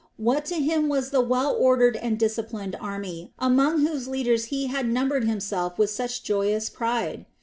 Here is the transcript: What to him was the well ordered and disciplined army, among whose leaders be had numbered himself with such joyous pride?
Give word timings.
What 0.17 0.45
to 0.45 0.55
him 0.55 0.89
was 0.89 1.11
the 1.11 1.21
well 1.21 1.55
ordered 1.55 1.95
and 1.95 2.17
disciplined 2.17 2.75
army, 2.81 3.33
among 3.37 3.85
whose 3.85 4.07
leaders 4.07 4.47
be 4.47 4.65
had 4.65 4.87
numbered 4.89 5.25
himself 5.25 5.77
with 5.77 5.91
such 5.91 6.23
joyous 6.23 6.71
pride? 6.71 7.27